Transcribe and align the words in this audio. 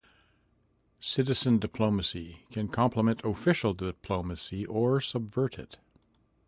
Citizen 0.99 1.59
diplomacy 1.59 2.47
can 2.51 2.67
complement 2.67 3.23
official 3.23 3.75
diplomacy 3.75 4.65
or 4.65 4.99
subvert 4.99 5.59
it. 5.59 5.77